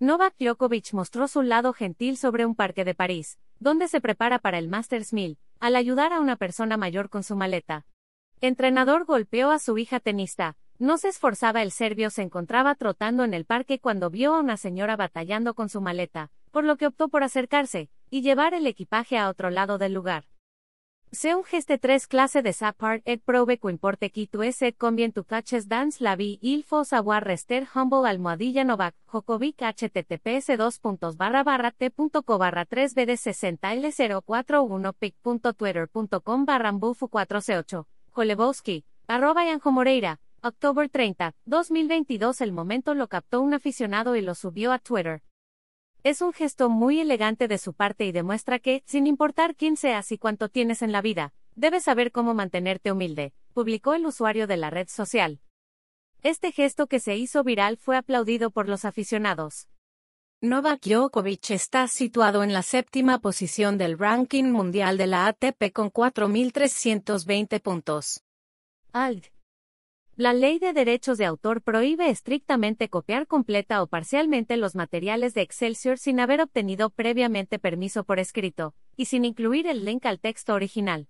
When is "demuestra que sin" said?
48.12-49.06